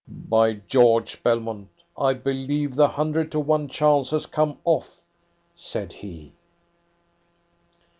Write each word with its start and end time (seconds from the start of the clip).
"By 0.07 0.53
George, 0.53 1.21
Belmont, 1.21 1.69
I 1.95 2.15
believe 2.15 2.73
the 2.73 2.87
hundred 2.87 3.31
to 3.33 3.39
one 3.39 3.67
chance 3.67 4.09
has 4.09 4.25
come 4.25 4.57
off!" 4.65 5.03
said 5.55 5.93
he. 5.93 6.33